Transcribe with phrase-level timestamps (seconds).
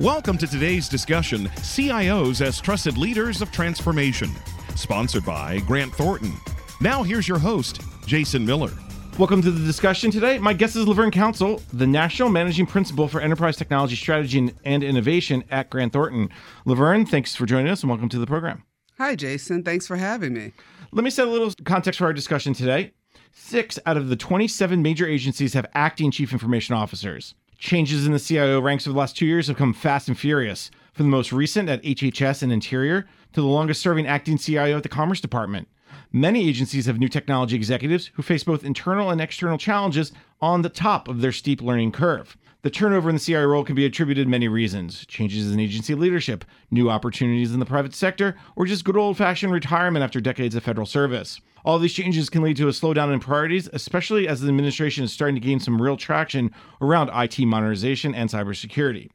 [0.00, 4.28] Welcome to today's discussion CIOs as Trusted Leaders of Transformation,
[4.74, 6.34] sponsored by Grant Thornton.
[6.82, 8.72] Now, here's your host, Jason Miller.
[9.18, 10.36] Welcome to the discussion today.
[10.36, 15.42] My guest is Laverne Council, the National Managing Principal for Enterprise Technology Strategy and Innovation
[15.50, 16.28] at Grant Thornton.
[16.66, 18.64] Laverne, thanks for joining us and welcome to the program.
[18.98, 19.62] Hi, Jason.
[19.62, 20.52] Thanks for having me.
[20.92, 22.92] Let me set a little context for our discussion today.
[23.32, 27.34] Six out of the 27 major agencies have acting chief information officers.
[27.58, 30.70] Changes in the CIO ranks over the last two years have come fast and furious,
[30.92, 34.82] from the most recent at HHS and Interior to the longest serving acting CIO at
[34.82, 35.66] the Commerce Department.
[36.12, 40.68] Many agencies have new technology executives who face both internal and external challenges on the
[40.68, 42.36] top of their steep learning curve.
[42.66, 46.44] The turnover in the CIO role can be attributed many reasons changes in agency leadership,
[46.68, 50.64] new opportunities in the private sector, or just good old fashioned retirement after decades of
[50.64, 51.40] federal service.
[51.64, 55.12] All these changes can lead to a slowdown in priorities, especially as the administration is
[55.12, 59.10] starting to gain some real traction around IT modernization and cybersecurity.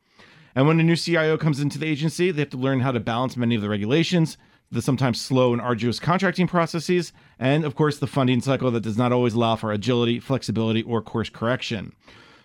[0.55, 3.01] And when a new CIO comes into the agency, they have to learn how to
[3.01, 4.37] balance many of the regulations,
[4.71, 8.97] the sometimes slow and arduous contracting processes, and of course, the funding cycle that does
[8.97, 11.91] not always allow for agility, flexibility, or course correction.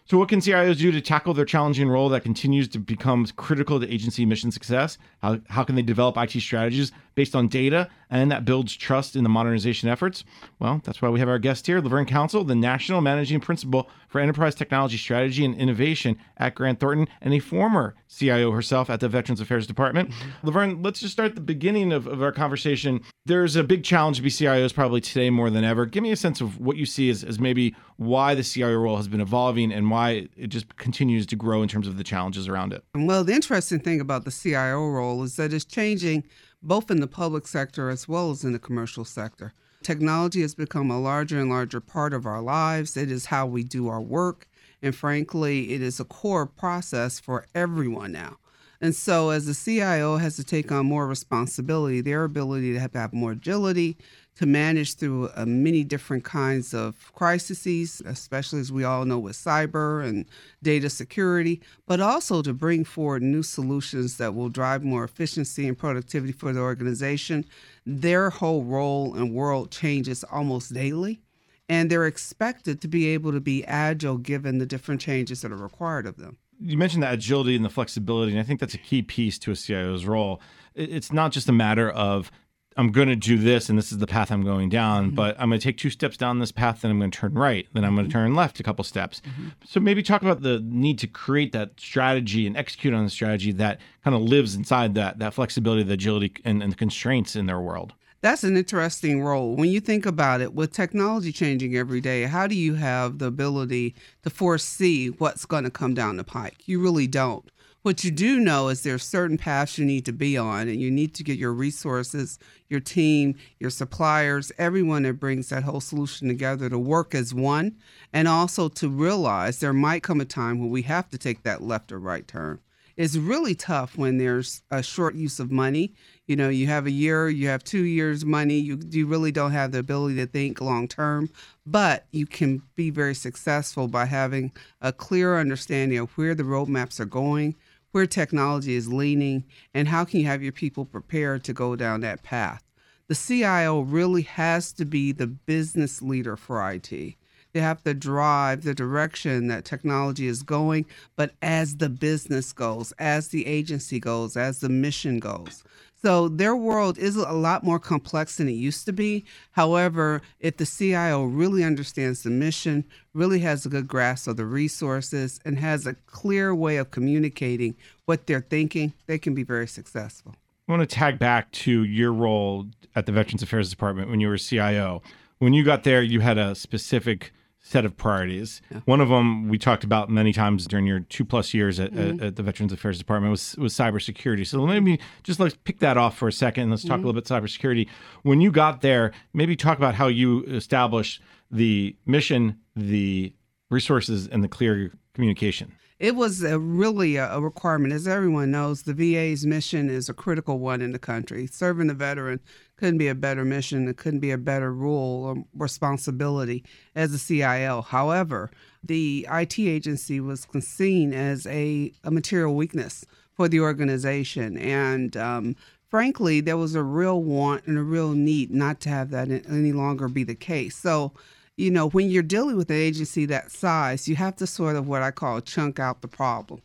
[0.09, 3.81] So, what can CIOs do to tackle their challenging role that continues to become critical
[3.81, 4.99] to agency mission success?
[5.21, 9.23] How, how can they develop IT strategies based on data and that builds trust in
[9.23, 10.25] the modernization efforts?
[10.59, 14.21] Well, that's why we have our guest here, Laverne Council, the National Managing Principal for
[14.21, 19.09] Enterprise Technology Strategy and Innovation at Grant Thornton, and a former CIO herself at the
[19.09, 20.13] Veterans Affairs Department.
[20.43, 23.01] Laverne, let's just start the beginning of, of our conversation.
[23.25, 25.87] There's a big challenge to be CIOs probably today more than ever.
[25.87, 28.97] Give me a sense of what you see as, as maybe why the CIO role
[28.97, 32.49] has been evolving and why it just continues to grow in terms of the challenges
[32.49, 32.85] around it.
[32.95, 36.25] Well, the interesting thing about the CIO role is that it's changing
[36.63, 39.53] both in the public sector as well as in the commercial sector.
[39.83, 42.97] Technology has become a larger and larger part of our lives.
[42.97, 44.49] It is how we do our work.
[44.83, 48.39] And frankly, it is a core process for everyone now.
[48.81, 52.93] And so, as the CIO has to take on more responsibility, their ability to have,
[52.93, 53.97] to have more agility,
[54.37, 59.37] to manage through uh, many different kinds of crises, especially as we all know with
[59.37, 60.27] cyber and
[60.63, 65.79] data security, but also to bring forward new solutions that will drive more efficiency and
[65.79, 67.45] productivity for the organization.
[67.87, 71.21] Their whole role and world changes almost daily,
[71.69, 75.57] and they're expected to be able to be agile given the different changes that are
[75.57, 78.79] required of them you mentioned the agility and the flexibility, and I think that's a
[78.79, 80.41] key piece to a CIO's role.
[80.75, 82.31] It's not just a matter of
[82.77, 85.15] I'm going to do this and this is the path I'm going down, mm-hmm.
[85.15, 87.35] but I'm going to take two steps down this path, then I'm going to turn
[87.35, 88.25] right, then I'm going to mm-hmm.
[88.25, 89.23] turn left a couple steps.
[89.25, 89.49] Mm-hmm.
[89.65, 93.53] So maybe talk about the need to create that strategy and execute on the strategy
[93.53, 97.47] that kind of lives inside that that flexibility, the agility, and, and the constraints in
[97.47, 97.95] their world.
[98.23, 99.55] That's an interesting role.
[99.55, 103.27] When you think about it, with technology changing every day, how do you have the
[103.27, 106.67] ability to foresee what's going to come down the pike?
[106.67, 107.49] You really don't.
[107.87, 110.91] What you do know is there's certain paths you need to be on, and you
[110.91, 112.37] need to get your resources,
[112.69, 117.77] your team, your suppliers, everyone that brings that whole solution together to work as one,
[118.13, 121.63] and also to realize there might come a time when we have to take that
[121.63, 122.59] left or right turn.
[122.97, 125.93] It's really tough when there's a short use of money
[126.27, 129.53] you know you have a year you have two years money you, you really don't
[129.53, 131.31] have the ability to think long term
[131.65, 136.99] but you can be very successful by having a clear understanding of where the roadmaps
[136.99, 137.55] are going
[137.97, 139.43] where technology is leaning
[139.73, 142.63] and how can you have your people prepared to go down that path.
[143.09, 147.17] The cio really has to be the business leader for it
[147.57, 150.85] they have to drive the direction that technology is going,
[151.17, 155.65] but as the business goes, as the agency goes, as the mission goes.
[156.03, 159.25] So their world is a lot more complex than it used to be.
[159.53, 162.85] However, if the CIO really understands the mission,
[163.15, 167.75] really has a good grasp of the resources, and has a clear way of communicating
[168.05, 170.35] what they're thinking, they can be very successful.
[170.69, 174.29] I want to tag back to your role at the Veterans Affairs Department when you
[174.29, 175.01] were CIO.
[175.39, 177.33] When you got there, you had a specific
[177.67, 178.63] set of priorities.
[178.71, 178.79] Yeah.
[178.85, 182.21] One of them we talked about many times during your two plus years at, mm-hmm.
[182.21, 184.47] at, at, the Veterans Affairs Department was was cybersecurity.
[184.47, 186.71] So let me just let's pick that off for a second.
[186.71, 187.07] Let's talk mm-hmm.
[187.07, 187.89] a little bit cybersecurity.
[188.23, 191.21] When you got there, maybe talk about how you established
[191.51, 193.35] the mission, the
[193.69, 197.95] resources, and the clear communication it was a, really a, a, requirement.
[197.95, 201.47] As everyone knows, the VA's mission is a critical one in the country.
[201.47, 202.41] Serving the veteran
[202.77, 203.89] couldn't be a better mission.
[203.89, 206.65] It couldn't be a better role or responsibility
[206.95, 207.81] as a CIO.
[207.81, 208.51] However,
[208.85, 214.59] the IT agency was seen as a, a material weakness for the organization.
[214.59, 215.57] And um,
[215.89, 219.73] frankly, there was a real want and a real need not to have that any
[219.73, 220.77] longer be the case.
[220.77, 221.13] So
[221.57, 224.87] you know, when you're dealing with an agency that size, you have to sort of
[224.87, 226.61] what I call chunk out the problem.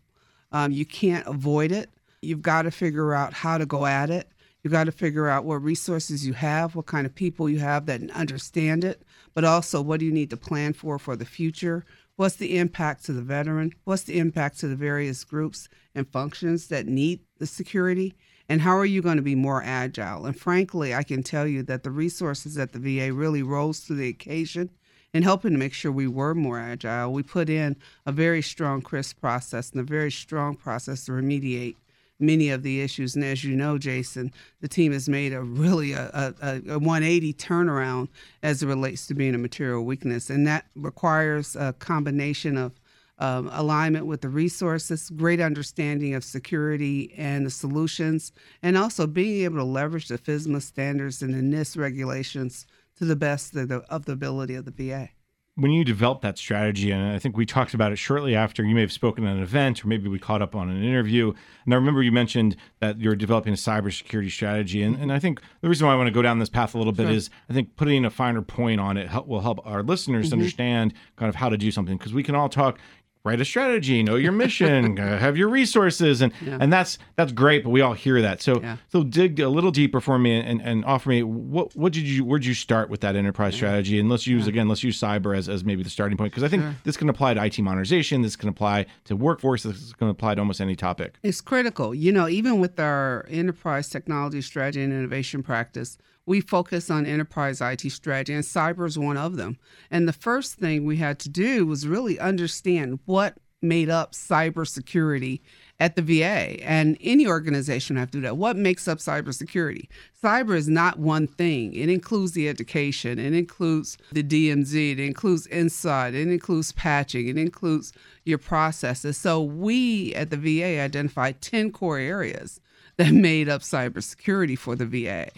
[0.51, 1.89] Um, you can't avoid it.
[2.21, 4.27] You've got to figure out how to go at it.
[4.63, 7.87] You've got to figure out what resources you have, what kind of people you have
[7.87, 9.01] that understand it,
[9.33, 11.83] but also what do you need to plan for for the future?
[12.15, 13.73] What's the impact to the veteran?
[13.85, 18.13] What's the impact to the various groups and functions that need the security?
[18.47, 20.25] And how are you going to be more agile?
[20.25, 23.95] And frankly, I can tell you that the resources at the VA really rose to
[23.95, 24.69] the occasion
[25.13, 27.11] in helping to make sure we were more agile.
[27.11, 27.75] We put in
[28.05, 31.75] a very strong CRISP process and a very strong process to remediate
[32.21, 33.15] many of the issues.
[33.15, 34.31] And as you know, Jason,
[34.61, 38.07] the team has made a really a, a, a 180 turnaround
[38.43, 42.73] as it relates to being a material weakness, and that requires a combination of
[43.17, 48.31] um, alignment with the resources, great understanding of security and the solutions,
[48.63, 52.65] and also being able to leverage the FISMA standards and the NIST regulations
[52.97, 55.09] to the best of the, of the ability of the VA
[55.55, 58.73] when you developed that strategy, and I think we talked about it shortly after, you
[58.73, 61.33] may have spoken at an event or maybe we caught up on an interview.
[61.65, 64.81] And I remember you mentioned that you're developing a cybersecurity strategy.
[64.81, 66.77] And, and I think the reason why I want to go down this path a
[66.77, 67.11] little bit sure.
[67.11, 70.33] is I think putting a finer point on it help, will help our listeners mm-hmm.
[70.33, 71.97] understand kind of how to do something.
[71.97, 72.79] Because we can all talk,
[73.23, 76.57] write a strategy, know your mission, uh, have your resources, and yeah.
[76.59, 77.63] and that's that's great.
[77.63, 78.41] But we all hear that.
[78.41, 78.77] So yeah.
[78.89, 82.23] so dig a little deeper for me and, and offer me what what did you
[82.25, 83.57] where'd you start with that enterprise yeah.
[83.57, 83.99] strategy?
[83.99, 86.47] And let's use again let's use cyber as, as maybe the starting point because I
[86.47, 86.75] think sure.
[86.83, 88.21] this can apply to IT modernization.
[88.21, 89.63] This can apply to workforce.
[89.63, 91.17] This can apply to almost any topic.
[91.23, 91.93] It's critical.
[91.93, 97.61] You know, even with our enterprise technology strategy and innovation practice we focus on enterprise
[97.61, 99.57] IT strategy, and cyber is one of them.
[99.89, 105.39] And the first thing we had to do was really understand what made up cybersecurity
[105.79, 108.37] at the VA and any organization have to do that.
[108.37, 109.87] What makes up cybersecurity?
[110.23, 111.73] Cyber is not one thing.
[111.73, 117.37] It includes the education, it includes the DMZ, it includes inside, it includes patching, it
[117.37, 117.93] includes
[118.25, 119.17] your processes.
[119.17, 122.59] So we at the VA identified 10 core areas
[122.97, 125.29] that made up cybersecurity for the VA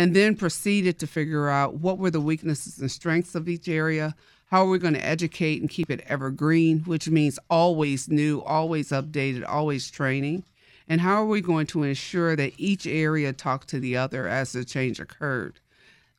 [0.00, 4.14] and then proceeded to figure out what were the weaknesses and strengths of each area.
[4.46, 8.92] How are we going to educate and keep it evergreen, which means always new, always
[8.92, 10.44] updated, always training?
[10.88, 14.52] And how are we going to ensure that each area talked to the other as
[14.52, 15.60] the change occurred?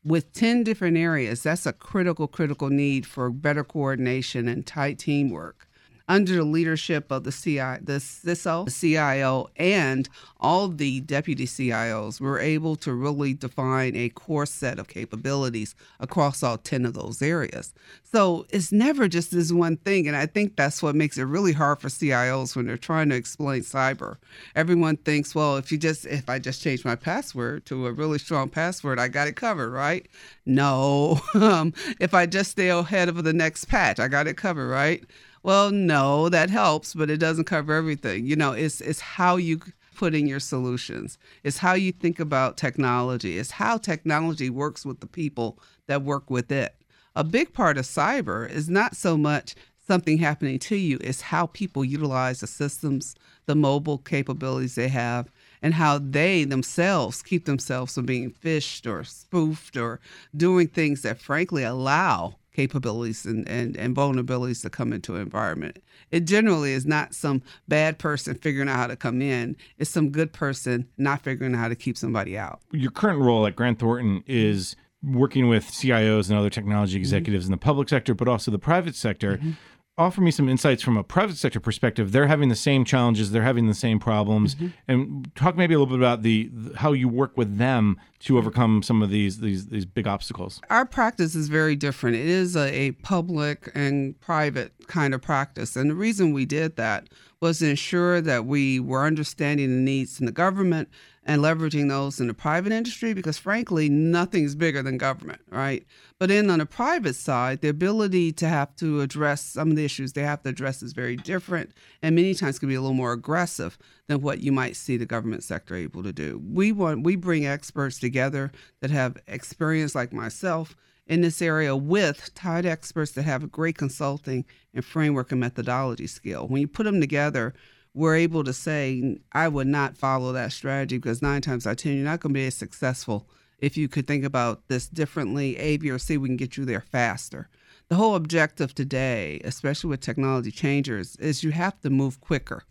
[0.05, 5.67] With 10 different areas, that's a critical, critical need for better coordination and tight teamwork
[6.11, 10.09] under the leadership of the CI, the CISO, the CIO, and
[10.41, 16.43] all the deputy CIOs, we're able to really define a core set of capabilities across
[16.43, 17.73] all 10 of those areas.
[18.03, 20.05] So it's never just this one thing.
[20.05, 23.15] And I think that's what makes it really hard for CIOs when they're trying to
[23.15, 24.17] explain cyber.
[24.53, 28.19] Everyone thinks, well, if you just, if I just change my password to a really
[28.19, 30.09] strong password, I got it covered, right?
[30.45, 31.21] No.
[31.35, 35.05] um, if I just stay ahead of the next patch, I got it covered, right?
[35.43, 38.25] Well, no, that helps, but it doesn't cover everything.
[38.25, 39.59] You know, it's it's how you
[39.95, 41.17] put in your solutions.
[41.43, 43.37] It's how you think about technology.
[43.37, 46.75] It's how technology works with the people that work with it.
[47.15, 49.55] A big part of cyber is not so much
[49.87, 53.15] something happening to you, it's how people utilize the systems,
[53.45, 55.29] the mobile capabilities they have,
[55.61, 59.99] and how they themselves keep themselves from being phished or spoofed or
[60.37, 65.79] doing things that frankly allow capabilities and, and, and vulnerabilities to come into an environment.
[66.11, 69.55] It generally is not some bad person figuring out how to come in.
[69.77, 72.61] It's some good person not figuring out how to keep somebody out.
[72.71, 77.01] Your current role at Grant Thornton is working with CIOs and other technology mm-hmm.
[77.01, 77.53] executives mm-hmm.
[77.53, 79.37] in the public sector, but also the private sector.
[79.37, 79.51] Mm-hmm
[79.97, 82.11] offer me some insights from a private sector perspective.
[82.11, 84.67] They're having the same challenges, they're having the same problems, mm-hmm.
[84.87, 88.37] and talk maybe a little bit about the, the, how you work with them to
[88.37, 90.61] overcome some of these these these big obstacles.
[90.69, 92.15] Our practice is very different.
[92.15, 96.75] It is a, a public and private kind of practice, and the reason we did
[96.75, 97.07] that
[97.41, 100.89] was to ensure that we were understanding the needs in the government
[101.23, 105.85] and leveraging those in the private industry because frankly nothing's bigger than government right
[106.17, 109.85] but then on the private side the ability to have to address some of the
[109.85, 112.95] issues they have to address is very different and many times can be a little
[112.95, 117.03] more aggressive than what you might see the government sector able to do we want
[117.03, 118.51] we bring experts together
[118.81, 120.75] that have experience like myself
[121.07, 126.47] in this area with tied experts that have great consulting and framework and methodology skill
[126.47, 127.53] when you put them together
[127.93, 131.77] we're able to say, I would not follow that strategy because nine times out of
[131.77, 133.27] 10, you're not going to be as successful
[133.59, 136.65] if you could think about this differently, A, B, or C, we can get you
[136.65, 137.47] there faster.
[137.89, 142.63] The whole objective today, especially with technology changers, is you have to move quicker.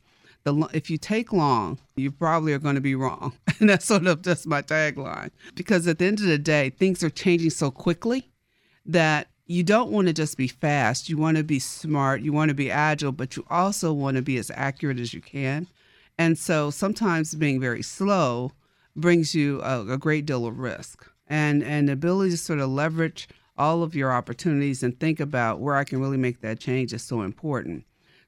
[0.44, 3.34] The, if you take long, you probably are going to be wrong.
[3.60, 5.30] And that's sort of just my tagline.
[5.54, 8.30] Because at the end of the day, things are changing so quickly
[8.86, 11.10] that you don't want to just be fast.
[11.10, 12.22] You want to be smart.
[12.22, 15.20] You want to be agile, but you also want to be as accurate as you
[15.20, 15.66] can.
[16.16, 18.52] And so sometimes being very slow
[18.96, 21.06] brings you a, a great deal of risk.
[21.26, 23.28] And, and the ability to sort of leverage
[23.58, 27.02] all of your opportunities and think about where I can really make that change is
[27.02, 27.84] so important.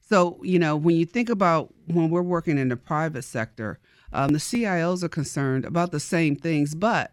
[0.08, 3.78] So, you know, when you think about when we're working in the private sector,
[4.12, 7.12] um, the CIOs are concerned about the same things, but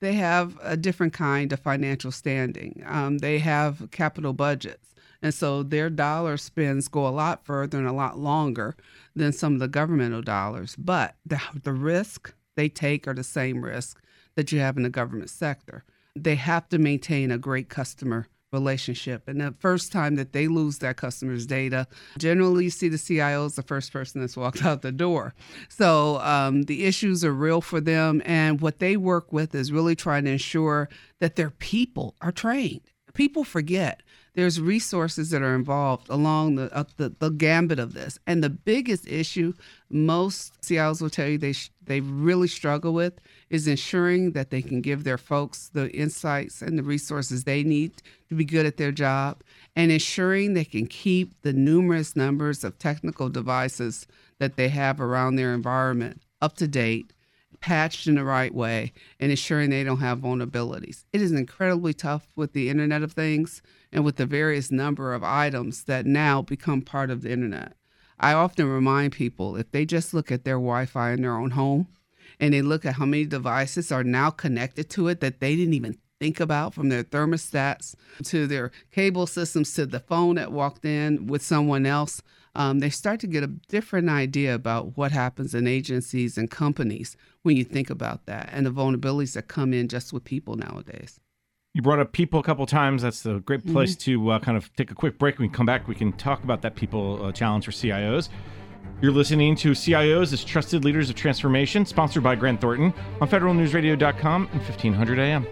[0.00, 2.82] they have a different kind of financial standing.
[2.86, 4.94] Um, they have capital budgets.
[5.22, 8.76] And so their dollar spends go a lot further and a lot longer
[9.14, 10.76] than some of the governmental dollars.
[10.76, 14.02] But the, the risk they take are the same risk
[14.34, 15.84] that you have in the government sector.
[16.14, 19.28] They have to maintain a great customer relationship.
[19.28, 21.86] And the first time that they lose that customer's data,
[22.16, 25.34] generally you see the CIO is the first person that's walked out the door.
[25.68, 28.22] So um, the issues are real for them.
[28.24, 30.88] And what they work with is really trying to ensure
[31.20, 32.82] that their people are trained.
[33.14, 34.02] People forget
[34.36, 38.18] there's resources that are involved along the, uh, the, the gambit of this.
[38.26, 39.54] And the biggest issue
[39.88, 43.14] most CIOs will tell you they sh- they really struggle with
[43.48, 48.02] is ensuring that they can give their folks the insights and the resources they need
[48.28, 49.40] to be good at their job,
[49.74, 54.06] and ensuring they can keep the numerous numbers of technical devices
[54.38, 57.12] that they have around their environment up to date
[57.60, 61.04] patched in the right way and ensuring they don't have vulnerabilities.
[61.12, 63.62] It is incredibly tough with the Internet of Things
[63.96, 67.72] and with the various number of items that now become part of the internet.
[68.20, 71.52] I often remind people if they just look at their Wi Fi in their own
[71.52, 71.88] home
[72.38, 75.72] and they look at how many devices are now connected to it that they didn't
[75.72, 80.84] even think about from their thermostats to their cable systems to the phone that walked
[80.84, 82.20] in with someone else,
[82.54, 87.16] um, they start to get a different idea about what happens in agencies and companies
[87.42, 91.18] when you think about that and the vulnerabilities that come in just with people nowadays.
[91.76, 93.02] You brought up people a couple times.
[93.02, 94.22] That's a great place mm-hmm.
[94.22, 95.38] to uh, kind of take a quick break.
[95.38, 98.30] When we come back, we can talk about that people uh, challenge for CIOs.
[99.02, 104.48] You're listening to CIOs as Trusted Leaders of Transformation, sponsored by Grant Thornton on federalnewsradio.com
[104.50, 105.46] and 1500 AM.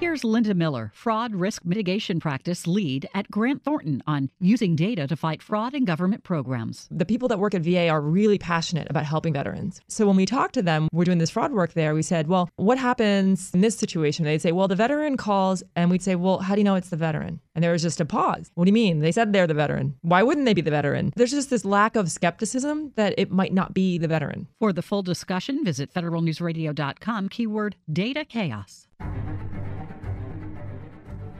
[0.00, 5.16] Here's Linda Miller, Fraud Risk Mitigation Practice Lead at Grant Thornton on using data to
[5.16, 6.88] fight fraud in government programs.
[6.90, 9.80] The people that work at VA are really passionate about helping veterans.
[9.88, 12.50] So when we talk to them, we're doing this fraud work there, we said, well,
[12.56, 14.24] what happens in this situation?
[14.24, 16.90] They'd say, well, the veteran calls, and we'd say, well, how do you know it's
[16.90, 17.40] the veteran?
[17.54, 18.50] And there was just a pause.
[18.54, 18.98] What do you mean?
[18.98, 19.94] They said they're the veteran.
[20.02, 21.12] Why wouldn't they be the veteran?
[21.14, 24.48] There's just this lack of skepticism that it might not be the veteran.
[24.58, 28.88] For the full discussion, visit federalnewsradio.com, keyword data chaos.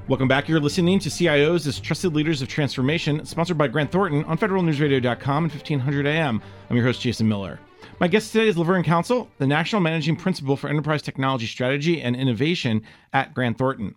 [0.06, 0.50] Welcome back.
[0.50, 5.44] You're listening to CIOs as Trusted Leaders of Transformation, sponsored by Grant Thornton on federalnewsradio.com
[5.44, 6.42] and 1500 AM.
[6.68, 7.58] I'm your host, Jason Miller.
[8.00, 12.14] My guest today is Laverne Council, the National Managing Principal for Enterprise Technology Strategy and
[12.14, 12.82] Innovation
[13.14, 13.94] at Grant Thornton.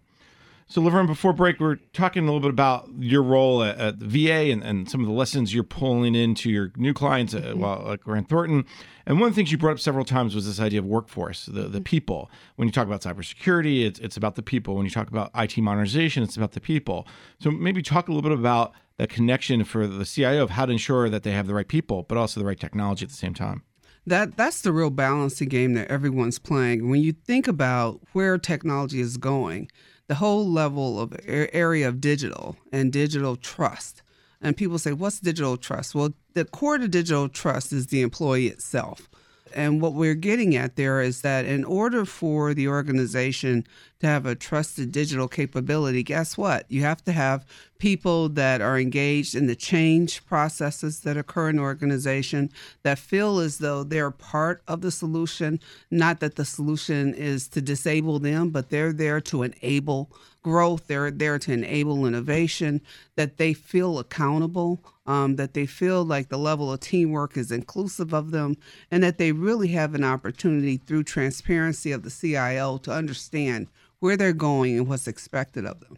[0.69, 3.99] So, Laverne, before break, we are talking a little bit about your role at, at
[4.01, 7.43] the VA and, and, some of the lessons you're pulling into your new clients at,
[7.43, 7.59] mm-hmm.
[7.61, 8.65] while at Grant Thornton.
[9.05, 11.45] And one of the things you brought up several times was this idea of workforce,
[11.45, 11.83] the, the mm-hmm.
[11.83, 12.29] people.
[12.57, 14.75] When you talk about cybersecurity, it's, it's about the people.
[14.75, 17.07] When you talk about IT modernization, it's about the people.
[17.39, 20.73] So, maybe talk a little bit about that connection for the CIO of how to
[20.73, 23.33] ensure that they have the right people, but also the right technology at the same
[23.33, 23.63] time
[24.05, 26.89] that that's the real balancing game that everyone's playing.
[26.89, 29.69] When you think about where technology is going,
[30.07, 34.01] the whole level of area of digital and digital trust.
[34.41, 35.95] And people say, what's digital trust?
[35.95, 39.09] Well, the core to digital trust is the employee itself.
[39.53, 43.65] And what we're getting at there is that in order for the organization
[43.99, 46.65] to have a trusted digital capability, guess what?
[46.69, 47.45] You have to have
[47.79, 52.51] people that are engaged in the change processes that occur in organization
[52.83, 57.61] that feel as though they're part of the solution, not that the solution is to
[57.61, 60.11] disable them, but they're there to enable
[60.47, 62.81] growth, they're there to enable innovation,
[63.17, 68.13] that they feel accountable, um, that they feel like the level of teamwork is inclusive
[68.13, 68.55] of them,
[68.89, 73.67] and that they really have an opportunity through transparency of the CIO to understand
[73.99, 75.97] where they're going and what's expected of them.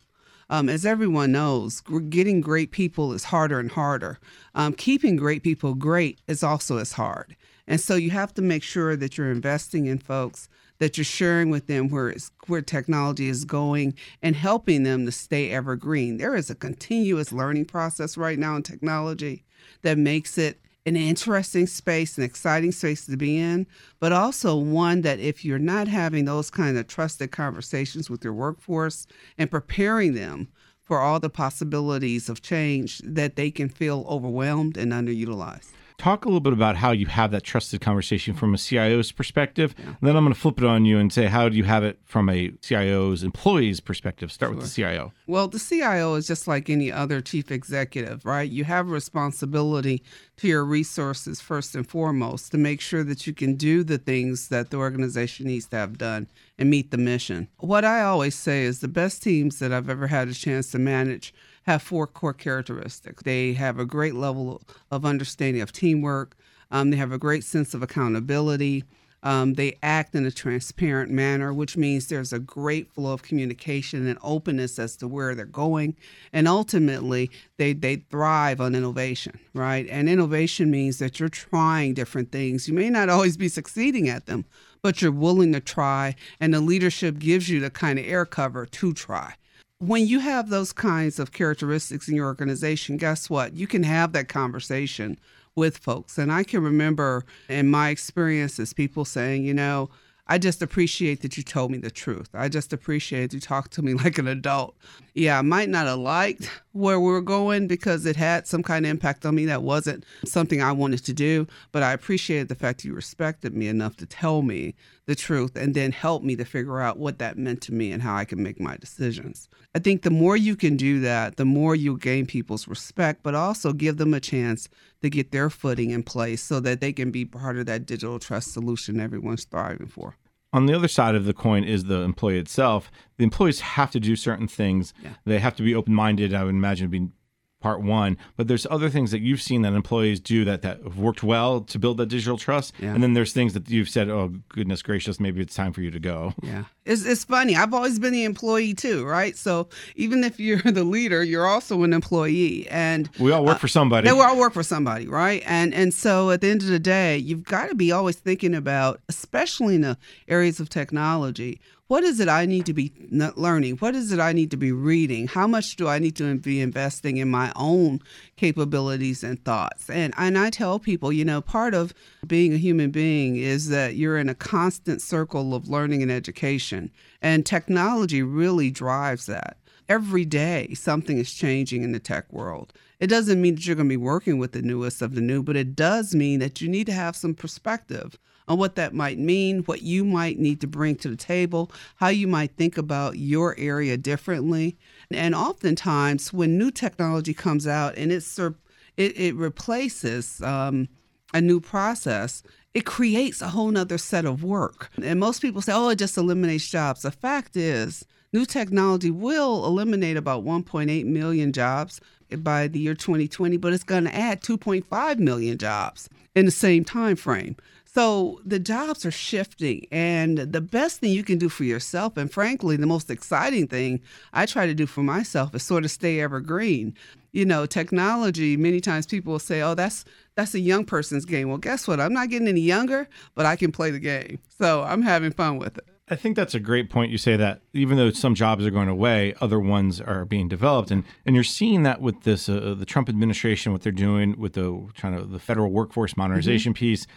[0.49, 4.17] Um, as everyone knows, getting great people is harder and harder.
[4.55, 7.35] Um, keeping great people great is also as hard.
[7.67, 11.49] And so you have to make sure that you're investing in folks, that you're sharing
[11.49, 12.15] with them where
[12.47, 13.93] where technology is going
[14.23, 16.17] and helping them to stay evergreen.
[16.17, 19.43] There is a continuous learning process right now in technology
[19.83, 23.67] that makes it an interesting space, an exciting space to be in,
[23.99, 28.33] but also one that if you're not having those kind of trusted conversations with your
[28.33, 29.05] workforce
[29.37, 30.47] and preparing them
[30.81, 35.69] for all the possibilities of change, that they can feel overwhelmed and underutilized.
[35.99, 39.75] Talk a little bit about how you have that trusted conversation from a CIO's perspective.
[39.77, 41.83] And then I'm going to flip it on you and say, how do you have
[41.83, 44.31] it from a CIO's employee's perspective?
[44.31, 45.11] Start with the CIO.
[45.27, 48.49] Well, the CIO is just like any other chief executive, right?
[48.49, 50.01] You have a responsibility
[50.37, 54.47] to your resources first and foremost to make sure that you can do the things
[54.47, 56.27] that the organization needs to have done
[56.57, 57.49] and meet the mission.
[57.57, 60.79] What I always say is the best teams that I've ever had a chance to
[60.79, 61.33] manage
[61.69, 63.21] have four core characteristics.
[63.23, 66.35] They have a great level of understanding of teamwork,
[66.71, 68.83] um, they have a great sense of accountability.
[69.21, 74.07] Um, they act in a transparent manner, which means there's a great flow of communication
[74.07, 75.97] and openness as to where they're going.
[76.31, 79.85] And ultimately, they, they thrive on innovation, right?
[79.89, 82.69] And innovation means that you're trying different things.
[82.69, 84.45] You may not always be succeeding at them,
[84.81, 88.65] but you're willing to try, and the leadership gives you the kind of air cover
[88.65, 89.33] to try
[89.79, 93.53] when you have those kinds of characteristics in your organization, guess what?
[93.53, 95.17] You can have that conversation
[95.55, 96.17] with folks.
[96.17, 99.89] And I can remember in my experiences, people saying, you know,
[100.27, 102.29] I just appreciate that you told me the truth.
[102.33, 104.75] I just appreciate you talked to me like an adult.
[105.15, 108.85] Yeah, I might not have liked where we are going because it had some kind
[108.85, 112.55] of impact on me that wasn't something I wanted to do, but I appreciated the
[112.55, 114.75] fact you respected me enough to tell me
[115.07, 118.03] the truth and then help me to figure out what that meant to me and
[118.03, 119.49] how I can make my decisions.
[119.73, 123.33] I think the more you can do that, the more you'll gain people's respect, but
[123.33, 124.69] also give them a chance
[125.01, 128.19] to get their footing in place so that they can be part of that digital
[128.19, 130.15] trust solution everyone's thriving for.
[130.51, 132.91] On the other side of the coin is the employee itself.
[133.17, 134.93] The employees have to do certain things.
[135.03, 135.11] Yeah.
[135.25, 136.33] They have to be open minded.
[136.33, 137.13] I would imagine being
[137.61, 140.97] part one but there's other things that you've seen that employees do that that have
[140.97, 142.93] worked well to build that digital trust yeah.
[142.93, 145.91] and then there's things that you've said oh goodness gracious maybe it's time for you
[145.91, 150.23] to go yeah it's, it's funny i've always been the employee too right so even
[150.23, 154.11] if you're the leader you're also an employee and we all work uh, for somebody
[154.11, 157.17] we all work for somebody right and and so at the end of the day
[157.17, 162.19] you've got to be always thinking about especially in the areas of technology what is
[162.19, 163.77] it I need to be learning?
[163.77, 165.27] What is it I need to be reading?
[165.27, 167.99] How much do I need to be investing in my own
[168.37, 169.89] capabilities and thoughts?
[169.89, 171.95] And and I tell people, you know, part of
[172.27, 176.91] being a human being is that you're in a constant circle of learning and education,
[177.21, 179.57] and technology really drives that.
[179.87, 182.73] Every day, something is changing in the tech world.
[182.99, 185.41] It doesn't mean that you're going to be working with the newest of the new,
[185.41, 189.17] but it does mean that you need to have some perspective on what that might
[189.17, 193.17] mean, what you might need to bring to the table, how you might think about
[193.17, 194.77] your area differently.
[195.11, 200.89] And oftentimes, when new technology comes out and it's it, it replaces um,
[201.33, 204.89] a new process, it creates a whole nother set of work.
[205.01, 207.01] And most people say, oh, it just eliminates jobs.
[207.01, 211.99] The fact is, new technology will eliminate about 1.8 million jobs
[212.37, 216.83] by the year 2020, but it's going to add 2.5 million jobs in the same
[216.85, 217.55] time frame.
[217.91, 222.31] So the jobs are shifting, and the best thing you can do for yourself, and
[222.31, 226.21] frankly, the most exciting thing I try to do for myself is sort of stay
[226.21, 226.93] evergreen.
[227.31, 228.57] You know, technology.
[228.57, 230.05] Many times people will say, "Oh, that's
[230.39, 231.99] that's a young person's game." Well, guess what?
[231.99, 235.57] I'm not getting any younger, but I can play the game, so I'm having fun
[235.57, 235.85] with it.
[236.11, 237.11] I think that's a great point.
[237.11, 240.91] You say that even though some jobs are going away, other ones are being developed,
[240.91, 244.53] and and you're seeing that with this uh, the Trump administration, what they're doing with
[244.53, 246.79] the trying to the federal workforce modernization mm-hmm.
[246.79, 247.07] piece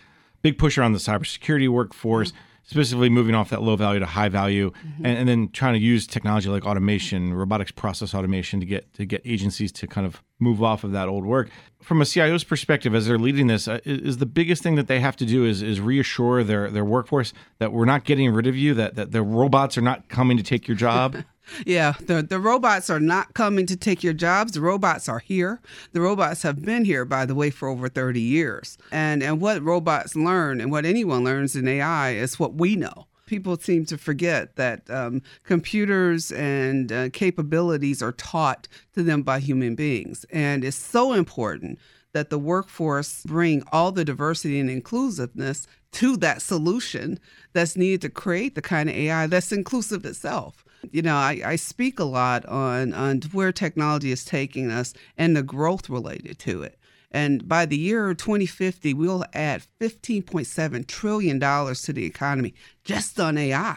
[0.43, 2.41] big push around the cybersecurity workforce, mm-hmm.
[2.65, 5.07] Specifically moving off that low value to high value, mm-hmm.
[5.07, 9.05] and, and, then trying to use technology like automation, robotics process automation to get to
[9.05, 11.51] get agencies to kind of move off of that old work.
[11.81, 15.01] From a CIO's perspective, as they're leading this, uh, is the biggest thing that they
[15.01, 18.57] have to do is is reassure their their workforce that we're not getting rid of
[18.57, 21.17] you, that that the robots are not coming to take your job.
[21.67, 24.53] Yeah, the, the robots are not coming to take your jobs.
[24.53, 25.61] The robots are here.
[25.93, 28.79] The robots have been here, by the way, for over 30 years.
[28.91, 33.07] And, and what robots learn and what anyone learns in AI is what we know.
[33.27, 39.39] People seem to forget that um, computers and uh, capabilities are taught to them by
[39.39, 40.27] human beings.
[40.31, 41.79] And it's so important
[42.13, 47.19] that the workforce bring all the diversity and inclusiveness to that solution
[47.53, 50.65] that's needed to create the kind of AI that's inclusive itself.
[50.91, 55.37] You know, I, I speak a lot on, on where technology is taking us and
[55.37, 56.79] the growth related to it.
[57.13, 63.77] And by the year 2050, we'll add $15.7 trillion to the economy just on AI,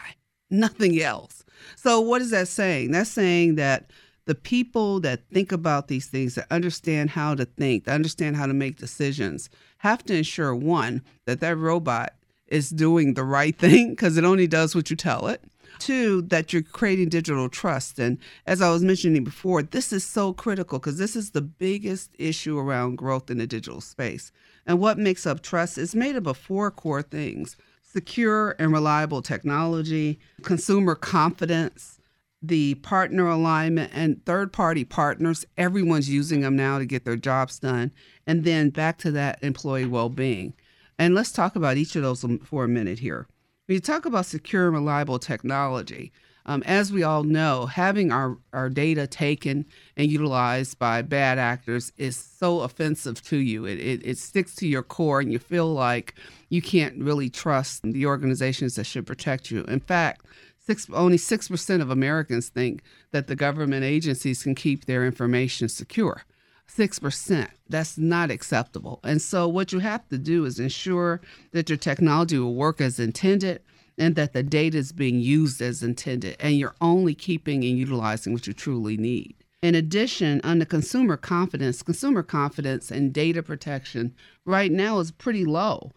[0.50, 1.44] nothing else.
[1.76, 2.92] So, what is that saying?
[2.92, 3.90] That's saying that
[4.24, 8.46] the people that think about these things, that understand how to think, that understand how
[8.46, 12.14] to make decisions, have to ensure one, that that robot
[12.48, 15.42] is doing the right thing because it only does what you tell it.
[15.78, 17.98] Two, that you're creating digital trust.
[17.98, 22.10] And as I was mentioning before, this is so critical because this is the biggest
[22.18, 24.32] issue around growth in the digital space.
[24.66, 29.22] And what makes up trust is made up of four core things secure and reliable
[29.22, 31.98] technology, consumer confidence,
[32.42, 35.46] the partner alignment, and third party partners.
[35.56, 37.92] Everyone's using them now to get their jobs done.
[38.26, 40.52] And then back to that employee well being.
[40.98, 43.26] And let's talk about each of those um, for a minute here.
[43.66, 46.12] When you talk about secure and reliable technology,
[46.48, 51.92] um, as we all know, having our, our data taken and utilized by bad actors
[51.96, 53.64] is so offensive to you.
[53.64, 56.14] It, it, it sticks to your core, and you feel like
[56.48, 59.64] you can't really trust the organizations that should protect you.
[59.64, 60.24] In fact,
[60.64, 66.22] six, only 6% of Americans think that the government agencies can keep their information secure.
[66.68, 67.48] 6%.
[67.68, 69.00] That's not acceptable.
[69.04, 71.20] And so, what you have to do is ensure
[71.52, 73.62] that your technology will work as intended
[73.98, 78.32] and that the data is being used as intended, and you're only keeping and utilizing
[78.32, 79.34] what you truly need.
[79.62, 85.92] In addition, under consumer confidence, consumer confidence and data protection right now is pretty low.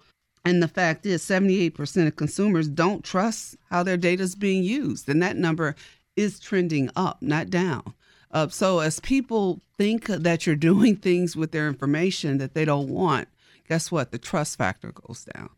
[0.45, 5.09] And the fact is, 78% of consumers don't trust how their data is being used.
[5.09, 5.75] And that number
[6.15, 7.93] is trending up, not down.
[8.31, 12.89] Uh, so, as people think that you're doing things with their information that they don't
[12.89, 13.27] want,
[13.67, 14.11] guess what?
[14.11, 15.49] The trust factor goes down.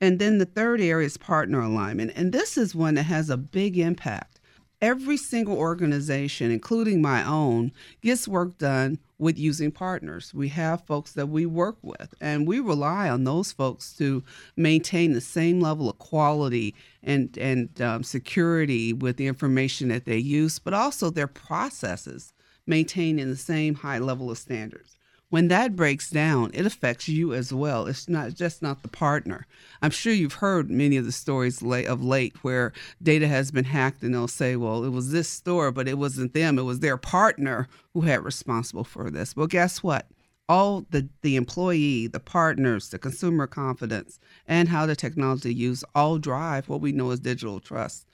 [0.00, 2.12] And then the third area is partner alignment.
[2.14, 4.37] And this is one that has a big impact.
[4.80, 10.32] Every single organization, including my own, gets work done with using partners.
[10.32, 14.22] We have folks that we work with, and we rely on those folks to
[14.56, 20.18] maintain the same level of quality and, and um, security with the information that they
[20.18, 22.32] use, but also their processes
[22.64, 24.97] maintaining the same high level of standards
[25.30, 27.86] when that breaks down, it affects you as well.
[27.86, 29.46] It's not just not the partner.
[29.82, 34.02] I'm sure you've heard many of the stories of late where data has been hacked
[34.02, 36.58] and they'll say, well, it was this store, but it wasn't them.
[36.58, 39.36] It was their partner who had responsible for this.
[39.36, 40.06] Well, guess what?
[40.48, 46.16] All the, the employee, the partners, the consumer confidence, and how the technology used all
[46.16, 48.06] drive what we know as digital trust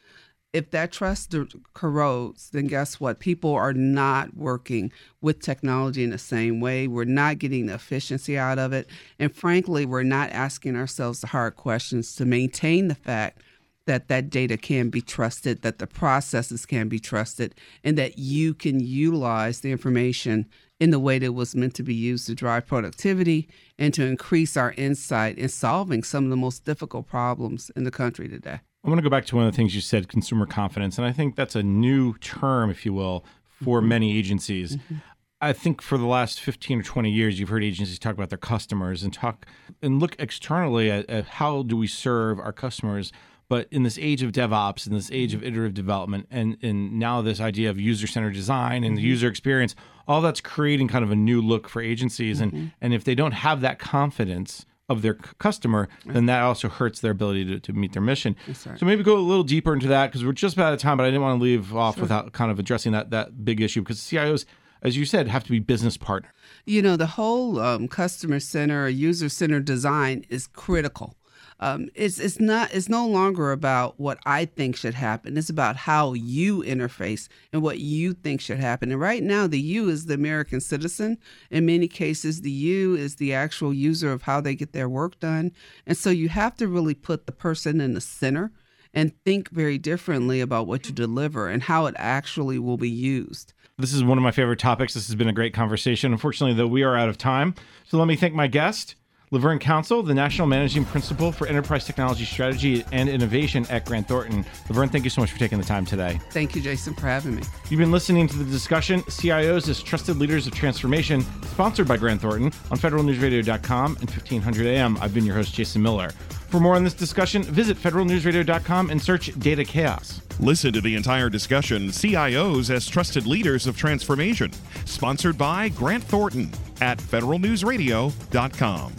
[0.54, 1.34] if that trust
[1.74, 3.18] corrodes, then guess what?
[3.18, 6.86] People are not working with technology in the same way.
[6.86, 8.88] We're not getting the efficiency out of it.
[9.18, 13.42] And frankly, we're not asking ourselves the hard questions to maintain the fact
[13.86, 18.54] that that data can be trusted, that the processes can be trusted, and that you
[18.54, 20.46] can utilize the information
[20.78, 24.56] in the way that was meant to be used to drive productivity and to increase
[24.56, 28.60] our insight in solving some of the most difficult problems in the country today.
[28.84, 30.98] I want to go back to one of the things you said, consumer confidence.
[30.98, 33.24] And I think that's a new term, if you will,
[33.62, 33.88] for mm-hmm.
[33.88, 34.76] many agencies.
[34.76, 34.96] Mm-hmm.
[35.40, 38.38] I think for the last 15 or 20 years, you've heard agencies talk about their
[38.38, 39.46] customers and talk
[39.82, 43.12] and look externally at, at how do we serve our customers.
[43.48, 47.20] But in this age of DevOps, in this age of iterative development, and, and now
[47.20, 49.08] this idea of user centered design and the mm-hmm.
[49.08, 49.74] user experience,
[50.08, 52.40] all that's creating kind of a new look for agencies.
[52.40, 52.56] Mm-hmm.
[52.56, 57.00] And, and if they don't have that confidence, of their customer, then that also hurts
[57.00, 58.36] their ability to, to meet their mission.
[58.46, 58.78] Right.
[58.78, 60.96] So maybe go a little deeper into that because we're just about out of time,
[60.96, 62.02] but I didn't want to leave off sure.
[62.02, 64.44] without kind of addressing that that big issue because CIOs,
[64.82, 66.32] as you said, have to be business partner.
[66.66, 71.16] You know, the whole um, customer center, or user center design is critical
[71.60, 75.36] um, it's it's not it's no longer about what I think should happen.
[75.36, 78.90] It's about how you interface and what you think should happen.
[78.90, 81.18] And right now, the you is the American citizen.
[81.50, 85.18] In many cases, the you is the actual user of how they get their work
[85.20, 85.52] done.
[85.86, 88.52] And so you have to really put the person in the center
[88.92, 93.52] and think very differently about what you deliver and how it actually will be used.
[93.76, 94.94] This is one of my favorite topics.
[94.94, 96.12] This has been a great conversation.
[96.12, 97.56] Unfortunately, though, we are out of time.
[97.88, 98.94] So let me thank my guest.
[99.30, 104.44] Laverne Council, the National Managing Principal for Enterprise Technology Strategy and Innovation at Grant Thornton.
[104.68, 106.20] Laverne, thank you so much for taking the time today.
[106.30, 107.42] Thank you, Jason, for having me.
[107.68, 112.20] You've been listening to the discussion CIOs as Trusted Leaders of Transformation, sponsored by Grant
[112.20, 114.96] Thornton on federalnewsradio.com and 1500 AM.
[115.00, 116.10] I've been your host, Jason Miller.
[116.48, 120.20] For more on this discussion, visit federalnewsradio.com and search Data Chaos.
[120.38, 124.52] Listen to the entire discussion CIOs as Trusted Leaders of Transformation,
[124.84, 128.92] sponsored by Grant Thornton at federalnewsradio.com.